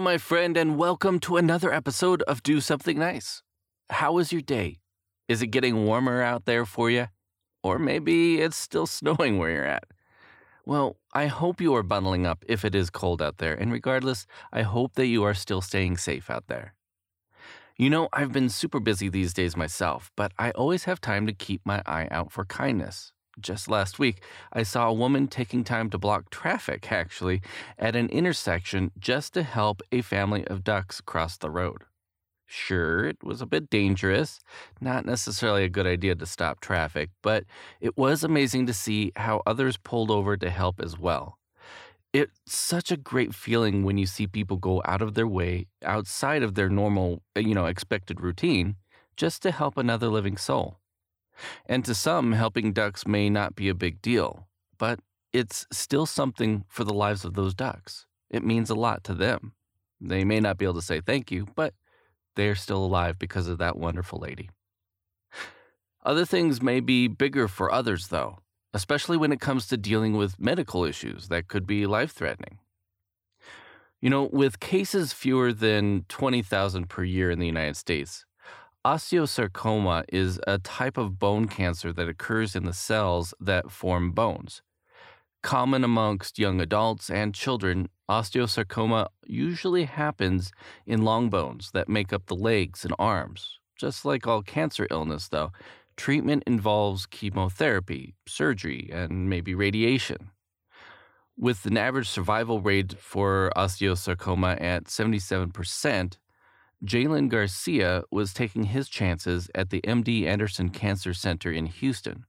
Hello, 0.00 0.12
my 0.12 0.16
friend, 0.16 0.56
and 0.56 0.78
welcome 0.78 1.20
to 1.20 1.36
another 1.36 1.70
episode 1.70 2.22
of 2.22 2.42
Do 2.42 2.62
Something 2.62 2.98
Nice. 2.98 3.42
How 3.90 4.14
was 4.14 4.32
your 4.32 4.40
day? 4.40 4.78
Is 5.28 5.42
it 5.42 5.48
getting 5.48 5.84
warmer 5.84 6.22
out 6.22 6.46
there 6.46 6.64
for 6.64 6.88
you? 6.88 7.08
Or 7.62 7.78
maybe 7.78 8.40
it's 8.40 8.56
still 8.56 8.86
snowing 8.86 9.36
where 9.36 9.50
you're 9.50 9.66
at. 9.66 9.84
Well, 10.64 10.96
I 11.12 11.26
hope 11.26 11.60
you 11.60 11.74
are 11.74 11.82
bundling 11.82 12.24
up 12.24 12.46
if 12.48 12.64
it 12.64 12.74
is 12.74 12.88
cold 12.88 13.20
out 13.20 13.36
there, 13.36 13.52
and 13.52 13.70
regardless, 13.70 14.24
I 14.54 14.62
hope 14.62 14.94
that 14.94 15.04
you 15.04 15.22
are 15.22 15.34
still 15.34 15.60
staying 15.60 15.98
safe 15.98 16.30
out 16.30 16.46
there. 16.46 16.72
You 17.76 17.90
know, 17.90 18.08
I've 18.10 18.32
been 18.32 18.48
super 18.48 18.80
busy 18.80 19.10
these 19.10 19.34
days 19.34 19.54
myself, 19.54 20.10
but 20.16 20.32
I 20.38 20.52
always 20.52 20.84
have 20.84 21.02
time 21.02 21.26
to 21.26 21.34
keep 21.34 21.60
my 21.66 21.82
eye 21.84 22.08
out 22.10 22.32
for 22.32 22.46
kindness. 22.46 23.12
Just 23.38 23.68
last 23.68 23.98
week, 23.98 24.22
I 24.52 24.62
saw 24.64 24.88
a 24.88 24.92
woman 24.92 25.28
taking 25.28 25.62
time 25.64 25.88
to 25.90 25.98
block 25.98 26.30
traffic, 26.30 26.90
actually, 26.90 27.42
at 27.78 27.94
an 27.96 28.08
intersection 28.08 28.90
just 28.98 29.32
to 29.34 29.42
help 29.42 29.82
a 29.92 30.02
family 30.02 30.46
of 30.46 30.64
ducks 30.64 31.00
cross 31.00 31.36
the 31.36 31.50
road. 31.50 31.84
Sure, 32.46 33.06
it 33.06 33.22
was 33.22 33.40
a 33.40 33.46
bit 33.46 33.70
dangerous, 33.70 34.40
not 34.80 35.06
necessarily 35.06 35.64
a 35.64 35.68
good 35.68 35.86
idea 35.86 36.14
to 36.16 36.26
stop 36.26 36.60
traffic, 36.60 37.10
but 37.22 37.44
it 37.80 37.96
was 37.96 38.24
amazing 38.24 38.66
to 38.66 38.74
see 38.74 39.12
how 39.16 39.42
others 39.46 39.76
pulled 39.76 40.10
over 40.10 40.36
to 40.36 40.50
help 40.50 40.80
as 40.80 40.98
well. 40.98 41.38
It's 42.12 42.40
such 42.46 42.90
a 42.92 42.96
great 42.96 43.34
feeling 43.34 43.84
when 43.84 43.98
you 43.98 44.06
see 44.06 44.26
people 44.26 44.56
go 44.56 44.82
out 44.84 45.02
of 45.02 45.14
their 45.14 45.28
way 45.28 45.66
outside 45.84 46.42
of 46.42 46.54
their 46.54 46.68
normal, 46.68 47.22
you 47.36 47.54
know, 47.54 47.66
expected 47.66 48.20
routine 48.20 48.76
just 49.16 49.42
to 49.42 49.52
help 49.52 49.76
another 49.76 50.08
living 50.08 50.36
soul. 50.36 50.78
And 51.66 51.84
to 51.84 51.94
some, 51.94 52.32
helping 52.32 52.72
ducks 52.72 53.06
may 53.06 53.30
not 53.30 53.54
be 53.54 53.68
a 53.68 53.74
big 53.74 54.02
deal, 54.02 54.48
but 54.78 55.00
it's 55.32 55.66
still 55.70 56.06
something 56.06 56.64
for 56.68 56.84
the 56.84 56.94
lives 56.94 57.24
of 57.24 57.34
those 57.34 57.54
ducks. 57.54 58.06
It 58.30 58.44
means 58.44 58.70
a 58.70 58.74
lot 58.74 59.04
to 59.04 59.14
them. 59.14 59.52
They 60.00 60.24
may 60.24 60.40
not 60.40 60.58
be 60.58 60.64
able 60.64 60.74
to 60.74 60.82
say 60.82 61.00
thank 61.00 61.30
you, 61.30 61.46
but 61.54 61.74
they 62.36 62.48
are 62.48 62.54
still 62.54 62.84
alive 62.84 63.18
because 63.18 63.48
of 63.48 63.58
that 63.58 63.76
wonderful 63.76 64.18
lady. 64.18 64.50
Other 66.04 66.24
things 66.24 66.62
may 66.62 66.80
be 66.80 67.08
bigger 67.08 67.48
for 67.48 67.70
others, 67.70 68.08
though, 68.08 68.38
especially 68.72 69.16
when 69.16 69.32
it 69.32 69.40
comes 69.40 69.66
to 69.66 69.76
dealing 69.76 70.16
with 70.16 70.40
medical 70.40 70.84
issues 70.84 71.28
that 71.28 71.48
could 71.48 71.66
be 71.66 71.86
life 71.86 72.12
threatening. 72.12 72.58
You 74.00 74.08
know, 74.08 74.30
with 74.32 74.60
cases 74.60 75.12
fewer 75.12 75.52
than 75.52 76.06
20,000 76.08 76.88
per 76.88 77.04
year 77.04 77.30
in 77.30 77.38
the 77.38 77.46
United 77.46 77.76
States, 77.76 78.24
osteosarcoma 78.86 80.04
is 80.08 80.40
a 80.46 80.58
type 80.58 80.96
of 80.96 81.18
bone 81.18 81.46
cancer 81.46 81.92
that 81.92 82.08
occurs 82.08 82.56
in 82.56 82.64
the 82.64 82.72
cells 82.72 83.34
that 83.40 83.70
form 83.70 84.12
bones. 84.12 84.62
Common 85.42 85.84
amongst 85.84 86.38
young 86.38 86.60
adults 86.60 87.10
and 87.10 87.34
children, 87.34 87.88
osteosarcoma 88.10 89.08
usually 89.26 89.84
happens 89.84 90.52
in 90.86 91.02
long 91.02 91.30
bones 91.30 91.70
that 91.72 91.88
make 91.88 92.12
up 92.12 92.26
the 92.26 92.34
legs 92.34 92.84
and 92.84 92.94
arms. 92.98 93.58
Just 93.78 94.04
like 94.04 94.26
all 94.26 94.42
cancer 94.42 94.86
illness, 94.90 95.28
though, 95.28 95.52
treatment 95.96 96.42
involves 96.46 97.06
chemotherapy, 97.06 98.14
surgery, 98.26 98.90
and 98.92 99.28
maybe 99.28 99.54
radiation. 99.54 100.30
With 101.36 101.64
an 101.64 101.78
average 101.78 102.08
survival 102.08 102.60
rate 102.60 102.98
for 102.98 103.50
osteosarcoma 103.56 104.60
at 104.60 104.84
77%, 104.84 106.16
Jalen 106.84 107.28
Garcia 107.28 108.04
was 108.10 108.32
taking 108.32 108.64
his 108.64 108.88
chances 108.88 109.50
at 109.54 109.70
the 109.70 109.82
MD 109.82 110.26
Anderson 110.26 110.70
Cancer 110.70 111.12
Center 111.12 111.52
in 111.52 111.66
Houston, 111.66 112.24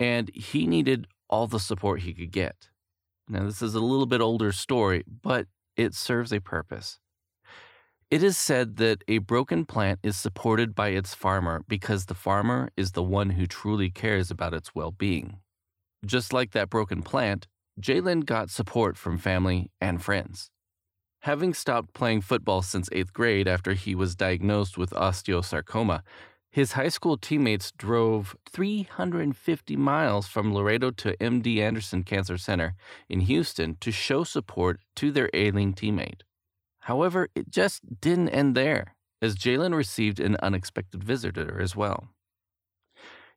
and 0.00 0.30
he 0.34 0.66
needed 0.66 1.06
all 1.28 1.46
the 1.46 1.60
support 1.60 2.00
he 2.00 2.14
could 2.14 2.32
get. 2.32 2.70
Now, 3.28 3.44
this 3.44 3.60
is 3.60 3.74
a 3.74 3.80
little 3.80 4.06
bit 4.06 4.22
older 4.22 4.52
story, 4.52 5.04
but 5.06 5.46
it 5.76 5.94
serves 5.94 6.32
a 6.32 6.40
purpose. 6.40 6.98
It 8.10 8.22
is 8.22 8.38
said 8.38 8.76
that 8.76 9.04
a 9.06 9.18
broken 9.18 9.66
plant 9.66 10.00
is 10.02 10.16
supported 10.16 10.74
by 10.74 10.88
its 10.88 11.14
farmer 11.14 11.62
because 11.68 12.06
the 12.06 12.14
farmer 12.14 12.70
is 12.74 12.92
the 12.92 13.02
one 13.02 13.30
who 13.30 13.46
truly 13.46 13.90
cares 13.90 14.30
about 14.30 14.54
its 14.54 14.74
well 14.74 14.92
being. 14.92 15.40
Just 16.06 16.32
like 16.32 16.52
that 16.52 16.70
broken 16.70 17.02
plant, 17.02 17.46
Jalen 17.78 18.24
got 18.24 18.48
support 18.48 18.96
from 18.96 19.18
family 19.18 19.70
and 19.78 20.02
friends. 20.02 20.50
Having 21.22 21.54
stopped 21.54 21.94
playing 21.94 22.20
football 22.20 22.62
since 22.62 22.88
eighth 22.92 23.12
grade 23.12 23.48
after 23.48 23.74
he 23.74 23.94
was 23.94 24.14
diagnosed 24.14 24.78
with 24.78 24.90
osteosarcoma, 24.90 26.02
his 26.50 26.72
high 26.72 26.88
school 26.88 27.18
teammates 27.18 27.72
drove 27.72 28.36
350 28.50 29.76
miles 29.76 30.26
from 30.26 30.54
Laredo 30.54 30.90
to 30.92 31.16
MD 31.18 31.58
Anderson 31.58 32.04
Cancer 32.04 32.38
Center 32.38 32.74
in 33.08 33.20
Houston 33.20 33.76
to 33.80 33.92
show 33.92 34.24
support 34.24 34.80
to 34.96 35.10
their 35.10 35.28
ailing 35.34 35.74
teammate. 35.74 36.22
However, 36.80 37.28
it 37.34 37.50
just 37.50 38.00
didn't 38.00 38.30
end 38.30 38.54
there, 38.54 38.96
as 39.20 39.36
Jalen 39.36 39.74
received 39.74 40.20
an 40.20 40.36
unexpected 40.42 41.04
visitor 41.04 41.60
as 41.60 41.76
well. 41.76 42.08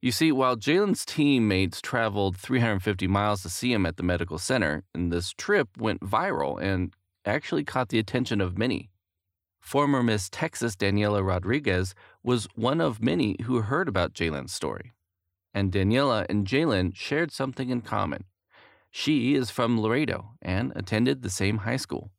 You 0.00 0.12
see, 0.12 0.32
while 0.32 0.56
Jalen's 0.56 1.04
teammates 1.04 1.82
traveled 1.82 2.36
350 2.36 3.06
miles 3.06 3.42
to 3.42 3.50
see 3.50 3.72
him 3.72 3.84
at 3.84 3.96
the 3.96 4.02
medical 4.02 4.38
center, 4.38 4.84
and 4.94 5.12
this 5.12 5.34
trip 5.36 5.68
went 5.76 6.00
viral 6.00 6.62
and 6.62 6.94
actually 7.24 7.64
caught 7.64 7.88
the 7.88 7.98
attention 7.98 8.40
of 8.40 8.58
many. 8.58 8.90
Former 9.60 10.02
Miss 10.02 10.28
Texas 10.30 10.74
Daniela 10.74 11.24
Rodriguez 11.24 11.94
was 12.22 12.48
one 12.54 12.80
of 12.80 13.02
many 13.02 13.36
who 13.44 13.60
heard 13.60 13.88
about 13.88 14.14
Jalen's 14.14 14.52
story. 14.52 14.92
And 15.52 15.72
Daniela 15.72 16.26
and 16.28 16.46
Jalen 16.46 16.94
shared 16.94 17.30
something 17.32 17.70
in 17.70 17.82
common. 17.82 18.24
She 18.90 19.34
is 19.34 19.50
from 19.50 19.80
Laredo 19.80 20.32
and 20.40 20.72
attended 20.74 21.22
the 21.22 21.30
same 21.30 21.58
high 21.58 21.76
school. 21.76 22.10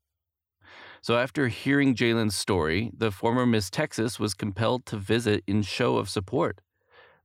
So 1.02 1.18
after 1.18 1.48
hearing 1.48 1.96
Jalen's 1.96 2.36
story, 2.36 2.92
the 2.96 3.12
former 3.12 3.46
Miss 3.46 3.70
Texas 3.70 4.20
was 4.20 4.36
compelled 4.36 4.86
to 4.86 4.98
visit 4.98 5.44
in 5.48 5.64
show 5.64 5.98
of 5.98 6.10
support. 6.10 6.62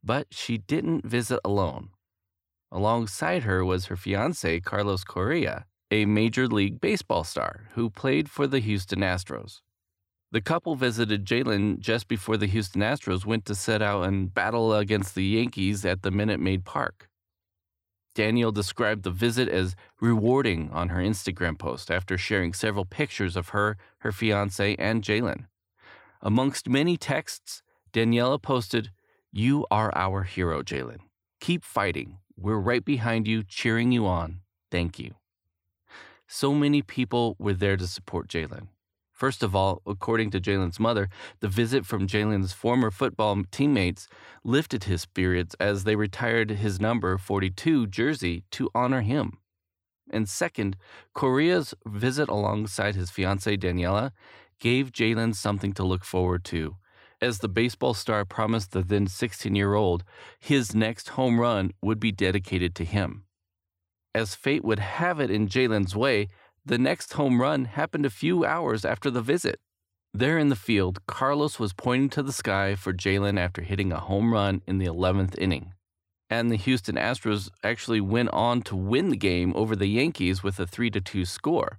But 0.02 0.28
she 0.30 0.56
didn't 0.56 1.04
visit 1.04 1.40
alone. 1.44 1.90
Alongside 2.72 3.42
her 3.42 3.64
was 3.64 3.86
her 3.86 3.96
fiance, 3.96 4.60
Carlos 4.60 5.04
Correa, 5.04 5.66
a 5.90 6.04
Major 6.04 6.48
League 6.48 6.80
Baseball 6.80 7.24
star 7.24 7.68
who 7.74 7.90
played 7.90 8.28
for 8.28 8.46
the 8.46 8.58
Houston 8.58 9.00
Astros. 9.00 9.60
The 10.32 10.40
couple 10.40 10.74
visited 10.74 11.24
Jalen 11.24 11.78
just 11.78 12.08
before 12.08 12.36
the 12.36 12.46
Houston 12.46 12.82
Astros 12.82 13.24
went 13.24 13.44
to 13.46 13.54
set 13.54 13.80
out 13.80 14.02
and 14.02 14.34
battle 14.34 14.74
against 14.74 15.14
the 15.14 15.24
Yankees 15.24 15.84
at 15.84 16.02
the 16.02 16.10
Minute 16.10 16.40
Maid 16.40 16.64
Park. 16.64 17.08
Daniel 18.14 18.50
described 18.50 19.04
the 19.04 19.10
visit 19.10 19.48
as 19.48 19.76
rewarding 20.00 20.70
on 20.72 20.88
her 20.88 21.00
Instagram 21.00 21.58
post 21.58 21.90
after 21.90 22.18
sharing 22.18 22.52
several 22.52 22.84
pictures 22.84 23.36
of 23.36 23.50
her, 23.50 23.76
her 23.98 24.10
fiance, 24.10 24.74
and 24.76 25.02
Jalen. 25.02 25.44
Amongst 26.22 26.68
many 26.68 26.96
texts, 26.96 27.62
Daniela 27.92 28.40
posted, 28.40 28.90
You 29.30 29.66
are 29.70 29.92
our 29.94 30.22
hero, 30.24 30.62
Jalen. 30.62 31.00
Keep 31.40 31.62
fighting. 31.62 32.18
We're 32.36 32.58
right 32.58 32.84
behind 32.84 33.28
you, 33.28 33.44
cheering 33.44 33.92
you 33.92 34.06
on. 34.06 34.40
Thank 34.70 34.98
you. 34.98 35.14
So 36.28 36.52
many 36.52 36.82
people 36.82 37.36
were 37.38 37.54
there 37.54 37.76
to 37.76 37.86
support 37.86 38.28
Jalen. 38.28 38.68
First 39.12 39.42
of 39.42 39.56
all, 39.56 39.80
according 39.86 40.30
to 40.32 40.40
Jalen's 40.40 40.78
mother, 40.78 41.08
the 41.40 41.48
visit 41.48 41.86
from 41.86 42.06
Jalen's 42.06 42.52
former 42.52 42.90
football 42.90 43.42
teammates 43.50 44.08
lifted 44.44 44.84
his 44.84 45.02
spirits 45.02 45.56
as 45.58 45.84
they 45.84 45.96
retired 45.96 46.50
his 46.50 46.80
number 46.80 47.16
42 47.16 47.86
jersey 47.86 48.44
to 48.50 48.68
honor 48.74 49.00
him. 49.00 49.38
And 50.10 50.28
second, 50.28 50.76
Correa's 51.14 51.74
visit 51.86 52.28
alongside 52.28 52.94
his 52.94 53.10
fiancee 53.10 53.56
Daniela 53.56 54.10
gave 54.60 54.92
Jalen 54.92 55.34
something 55.34 55.72
to 55.74 55.84
look 55.84 56.04
forward 56.04 56.44
to. 56.44 56.76
As 57.20 57.38
the 57.38 57.48
baseball 57.48 57.94
star 57.94 58.24
promised 58.24 58.72
the 58.72 58.82
then 58.82 59.06
16 59.06 59.54
year 59.54 59.74
old, 59.74 60.04
his 60.38 60.74
next 60.74 61.10
home 61.10 61.40
run 61.40 61.70
would 61.80 61.98
be 61.98 62.12
dedicated 62.12 62.74
to 62.74 62.84
him. 62.84 63.25
As 64.16 64.34
fate 64.34 64.64
would 64.64 64.78
have 64.78 65.20
it 65.20 65.30
in 65.30 65.46
Jalen's 65.46 65.94
way, 65.94 66.30
the 66.64 66.78
next 66.78 67.12
home 67.12 67.38
run 67.38 67.66
happened 67.66 68.06
a 68.06 68.20
few 68.24 68.46
hours 68.46 68.82
after 68.82 69.10
the 69.10 69.20
visit. 69.20 69.60
There 70.14 70.38
in 70.38 70.48
the 70.48 70.56
field, 70.56 71.04
Carlos 71.06 71.58
was 71.58 71.74
pointing 71.74 72.08
to 72.16 72.22
the 72.22 72.32
sky 72.32 72.76
for 72.76 72.94
Jalen 72.94 73.38
after 73.38 73.60
hitting 73.60 73.92
a 73.92 74.00
home 74.00 74.32
run 74.32 74.62
in 74.66 74.78
the 74.78 74.86
11th 74.86 75.38
inning. 75.38 75.74
And 76.30 76.50
the 76.50 76.56
Houston 76.56 76.94
Astros 76.94 77.50
actually 77.62 78.00
went 78.00 78.30
on 78.30 78.62
to 78.62 78.74
win 78.74 79.10
the 79.10 79.18
game 79.18 79.52
over 79.54 79.76
the 79.76 79.86
Yankees 79.86 80.42
with 80.42 80.58
a 80.58 80.66
3 80.66 80.88
2 80.88 81.26
score. 81.26 81.78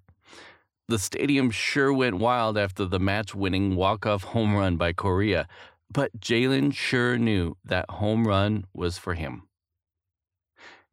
The 0.90 1.00
stadium 1.00 1.50
sure 1.50 1.92
went 1.92 2.20
wild 2.20 2.56
after 2.56 2.86
the 2.86 3.00
match 3.00 3.34
winning 3.34 3.76
walk 3.76 4.06
off 4.06 4.26
home 4.26 4.54
run 4.54 4.78
by 4.78 4.94
Correa, 4.94 5.48
but 5.92 6.20
Jalen 6.20 6.72
sure 6.76 7.18
knew 7.18 7.58
that 7.66 7.90
home 7.90 8.28
run 8.28 8.66
was 8.76 9.00
for 9.00 9.16
him. 9.16 9.47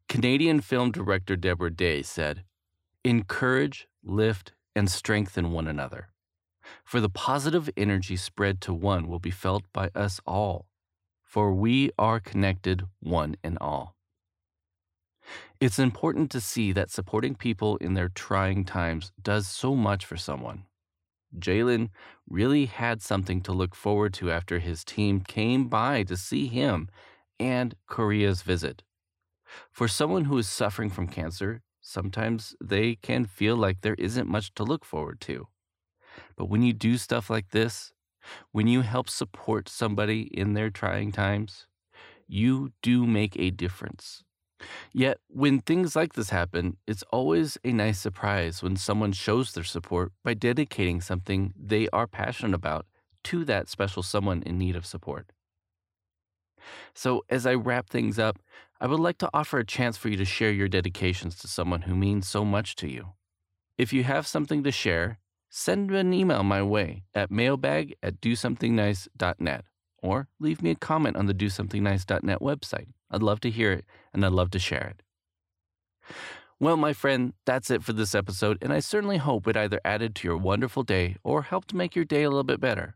Canadian 0.07 0.61
film 0.61 0.91
director 0.91 1.35
Deborah 1.35 1.71
Day 1.71 2.01
said, 2.01 2.43
Encourage, 3.03 3.87
lift, 4.03 4.53
and 4.75 4.89
strengthen 4.89 5.51
one 5.51 5.67
another. 5.67 6.09
For 6.83 6.99
the 6.99 7.09
positive 7.09 7.69
energy 7.77 8.15
spread 8.15 8.61
to 8.61 8.73
one 8.73 9.07
will 9.07 9.19
be 9.19 9.31
felt 9.31 9.63
by 9.73 9.89
us 9.95 10.19
all, 10.25 10.65
for 11.23 11.53
we 11.53 11.91
are 11.97 12.19
connected 12.19 12.83
one 12.99 13.35
and 13.43 13.57
all. 13.59 13.95
It's 15.59 15.79
important 15.79 16.29
to 16.31 16.41
see 16.41 16.71
that 16.73 16.91
supporting 16.91 17.35
people 17.35 17.77
in 17.77 17.93
their 17.93 18.09
trying 18.09 18.65
times 18.65 19.11
does 19.21 19.47
so 19.47 19.75
much 19.75 20.05
for 20.05 20.17
someone. 20.17 20.65
Jalen 21.37 21.89
really 22.29 22.65
had 22.65 23.01
something 23.01 23.41
to 23.41 23.51
look 23.51 23.75
forward 23.75 24.13
to 24.15 24.31
after 24.31 24.59
his 24.59 24.83
team 24.83 25.21
came 25.21 25.67
by 25.67 26.03
to 26.03 26.15
see 26.15 26.47
him 26.47 26.89
and 27.39 27.75
Correa's 27.87 28.41
visit. 28.41 28.83
For 29.71 29.87
someone 29.87 30.25
who 30.25 30.37
is 30.37 30.47
suffering 30.47 30.89
from 30.89 31.07
cancer, 31.07 31.61
sometimes 31.81 32.55
they 32.63 32.95
can 32.95 33.25
feel 33.25 33.55
like 33.55 33.81
there 33.81 33.95
isn't 33.95 34.27
much 34.27 34.53
to 34.55 34.63
look 34.63 34.85
forward 34.85 35.21
to. 35.21 35.47
But 36.35 36.49
when 36.49 36.61
you 36.61 36.73
do 36.73 36.97
stuff 36.97 37.29
like 37.29 37.49
this, 37.51 37.93
when 38.51 38.67
you 38.67 38.81
help 38.81 39.09
support 39.09 39.69
somebody 39.69 40.21
in 40.21 40.53
their 40.53 40.69
trying 40.69 41.11
times, 41.11 41.67
you 42.27 42.71
do 42.81 43.05
make 43.05 43.37
a 43.37 43.51
difference. 43.51 44.23
Yet, 44.93 45.19
when 45.27 45.59
things 45.59 45.95
like 45.95 46.13
this 46.13 46.29
happen, 46.29 46.77
it's 46.87 47.03
always 47.11 47.57
a 47.63 47.71
nice 47.71 47.99
surprise 47.99 48.63
when 48.63 48.77
someone 48.77 49.11
shows 49.11 49.51
their 49.51 49.63
support 49.63 50.11
by 50.23 50.33
dedicating 50.33 51.01
something 51.01 51.53
they 51.55 51.87
are 51.89 52.07
passionate 52.07 52.55
about 52.55 52.85
to 53.25 53.43
that 53.45 53.69
special 53.69 54.01
someone 54.01 54.41
in 54.43 54.57
need 54.57 54.75
of 54.75 54.85
support. 54.85 55.31
So, 56.93 57.23
as 57.29 57.45
I 57.45 57.53
wrap 57.53 57.89
things 57.89 58.17
up, 58.19 58.39
I 58.79 58.87
would 58.87 58.99
like 58.99 59.17
to 59.19 59.29
offer 59.33 59.59
a 59.59 59.65
chance 59.65 59.97
for 59.97 60.09
you 60.09 60.17
to 60.17 60.25
share 60.25 60.51
your 60.51 60.67
dedications 60.67 61.37
to 61.39 61.47
someone 61.47 61.83
who 61.83 61.95
means 61.95 62.27
so 62.27 62.43
much 62.43 62.75
to 62.77 62.89
you. 62.89 63.13
If 63.77 63.93
you 63.93 64.03
have 64.03 64.27
something 64.27 64.63
to 64.63 64.71
share, 64.71 65.19
send 65.49 65.91
an 65.91 66.13
email 66.13 66.43
my 66.43 66.61
way 66.61 67.03
at 67.13 67.31
mailbag 67.31 67.95
at 68.03 68.21
dosomethingnice.net 68.21 69.65
or 70.01 70.27
leave 70.39 70.61
me 70.61 70.71
a 70.71 70.75
comment 70.75 71.17
on 71.17 71.25
the 71.25 71.33
dosomethingnice.net 71.33 72.39
website. 72.39 72.87
I'd 73.09 73.23
love 73.23 73.39
to 73.41 73.49
hear 73.49 73.71
it 73.71 73.85
and 74.13 74.25
I'd 74.25 74.31
love 74.31 74.51
to 74.51 74.59
share 74.59 74.95
it. 74.95 75.01
Well, 76.59 76.77
my 76.77 76.93
friend, 76.93 77.33
that's 77.45 77.69
it 77.69 77.83
for 77.83 77.91
this 77.91 78.15
episode, 78.15 78.57
and 78.61 78.71
I 78.71 78.79
certainly 78.79 79.17
hope 79.17 79.45
it 79.45 79.57
either 79.57 79.81
added 79.83 80.15
to 80.15 80.27
your 80.27 80.37
wonderful 80.37 80.83
day 80.83 81.17
or 81.21 81.41
helped 81.41 81.73
make 81.73 81.95
your 81.95 82.05
day 82.05 82.23
a 82.23 82.29
little 82.29 82.45
bit 82.45 82.61
better. 82.61 82.95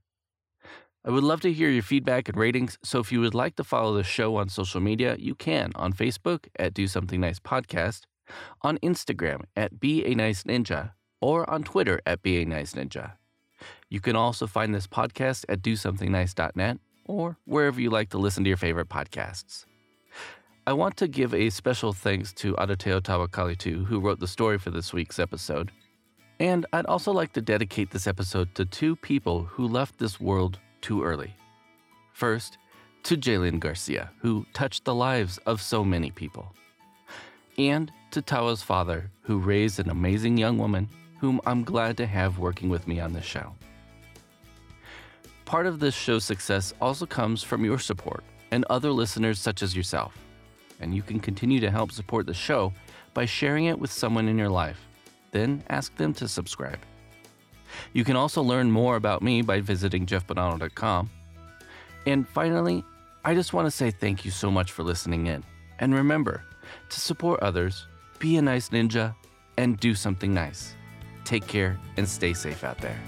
I 1.06 1.12
would 1.12 1.24
love 1.24 1.40
to 1.42 1.54
hear 1.54 1.69
your 1.69 1.81
feedback 1.81 2.28
and 2.28 2.38
ratings, 2.38 2.78
so 2.84 3.00
if 3.00 3.10
you 3.10 3.22
would 3.22 3.34
like 3.34 3.56
to 3.56 3.63
follow 3.63 3.96
the 3.96 4.04
show 4.04 4.36
on 4.36 4.50
social 4.50 4.81
media, 4.81 5.16
you 5.18 5.34
can 5.34 5.72
on 5.75 5.94
Facebook 5.94 6.48
at 6.57 6.74
Do 6.74 6.88
Something 6.88 7.22
Nice 7.22 7.40
Podcast, 7.40 8.01
on 8.63 8.78
Instagram 8.80 9.44
at 9.56 9.80
Be 9.80 10.06
a 10.06 10.13
Nice 10.13 10.44
Ninja, 10.44 10.92
or 11.22 11.50
on 11.50 11.63
Twitter 11.63 12.01
at 12.06 12.22
Be 12.22 12.42
a 12.42 12.46
Nice 12.46 12.74
Ninja. 12.74 13.13
You 13.90 14.01
can 14.01 14.18
also 14.18 14.46
find 14.46 14.75
this 14.75 14.88
podcast 14.88 15.46
at 15.48 15.62
DoSomethingNice.net 15.62 16.80
or 17.06 17.38
wherever 17.45 17.80
you 17.80 17.90
like 17.90 18.10
to 18.10 18.18
listen 18.18 18.44
to 18.44 18.50
your 18.50 18.57
favorite 18.57 18.90
podcasts. 18.90 19.66
I 20.68 20.74
want 20.74 20.98
to 20.98 21.07
give 21.07 21.34
a 21.34 21.50
special 21.50 21.94
thanks 21.94 22.34
to 22.34 22.56
Adateo 22.56 23.00
Tawakalitu, 23.00 23.86
who 23.86 24.02
wrote 24.02 24.19
the 24.19 24.28
story 24.28 24.57
for 24.57 24.69
this 24.69 24.92
week's 24.92 25.18
episode. 25.18 25.72
And 26.42 26.66
I'd 26.74 26.86
also 26.86 27.13
like 27.13 27.31
to 27.34 27.42
dedicate 27.42 27.92
this 27.92 28.06
episode 28.06 28.54
to 28.56 28.66
two 28.66 28.98
people 28.98 29.45
who 29.45 29.66
left 29.66 29.98
this 29.98 30.19
world 30.19 30.60
too 30.81 31.04
early. 31.04 31.36
First, 32.14 32.58
to 33.04 33.16
Jalen 33.16 33.60
Garcia, 33.60 34.12
who 34.20 34.46
touched 34.54 34.86
the 34.86 34.94
lives 34.96 35.38
of 35.46 35.62
so 35.62 35.84
many 35.84 36.12
people. 36.12 36.54
And 37.58 37.92
to 38.12 38.22
Tawa's 38.22 38.62
father, 38.62 39.12
who 39.22 39.38
raised 39.38 39.80
an 39.80 39.90
amazing 39.90 40.38
young 40.38 40.58
woman 40.58 40.90
whom 41.20 41.42
I'm 41.46 41.64
glad 41.64 41.98
to 41.98 42.06
have 42.06 42.40
working 42.40 42.70
with 42.70 42.88
me 42.88 43.00
on 43.00 43.14
this 43.14 43.26
show. 43.26 43.54
Part 45.46 45.66
of 45.66 45.80
this 45.80 45.96
show's 45.96 46.24
success 46.24 46.74
also 46.80 47.06
comes 47.06 47.44
from 47.44 47.66
your 47.66 47.80
support 47.80 48.24
and 48.52 48.66
other 48.70 48.92
listeners 48.92 49.40
such 49.40 49.62
as 49.62 49.76
yourself. 49.76 50.18
And 50.80 50.96
you 50.96 51.02
can 51.02 51.20
continue 51.20 51.60
to 51.60 51.72
help 51.72 51.92
support 51.92 52.26
the 52.26 52.34
show 52.34 52.74
by 53.14 53.26
sharing 53.26 53.66
it 53.66 53.78
with 53.78 53.92
someone 53.92 54.28
in 54.28 54.38
your 54.38 54.50
life. 54.50 54.80
Then 55.31 55.64
ask 55.70 55.96
them 55.96 56.14
to 56.16 56.28
subscribe. 56.28 56.80
You 57.94 58.04
can 58.04 58.16
also 58.16 58.42
learn 58.42 58.71
more 58.71 58.95
about 58.95 59.21
me 59.21 59.42
by 59.42 59.62
visiting 59.62 60.06
jeffbonanno.com. 60.06 61.10
And 62.06 62.27
finally, 62.30 62.83
I 63.24 63.33
just 63.33 63.54
want 63.54 63.68
to 63.68 63.71
say 63.71 63.92
thank 63.92 64.25
you 64.25 64.31
so 64.31 64.50
much 64.50 64.71
for 64.71 64.83
listening 64.83 65.27
in. 65.27 65.44
And 65.80 65.94
remember, 65.94 66.44
to 66.89 67.00
support 67.00 67.39
others, 67.42 67.88
be 68.19 68.38
a 68.38 68.42
nice 68.42 68.69
ninja 68.69 69.16
and 69.57 69.80
do 69.80 69.95
something 69.95 70.33
nice. 70.33 70.75
Take 71.25 71.48
care 71.48 71.77
and 71.98 72.07
stay 72.07 72.33
safe 72.33 72.63
out 72.63 72.77
there. 72.80 73.00